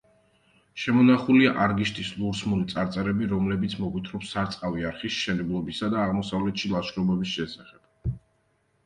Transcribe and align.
შემონახულია 0.83 1.49
არგიშთის 1.65 2.07
ლურსმული 2.21 2.65
წარწერები, 2.71 3.27
რომლებიც 3.33 3.75
მოგვითხრობს 3.81 4.31
სარწყავი 4.37 4.87
არხის 4.93 5.13
მშენებლობისა 5.19 5.91
და 5.93 6.01
აღმოსავლეთში 6.07 6.73
ლაშქრობების 6.73 7.35
შესახებ. 7.37 8.11